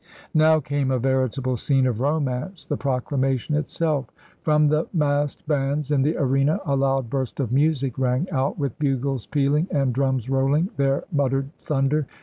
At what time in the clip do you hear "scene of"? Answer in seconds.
1.57-1.99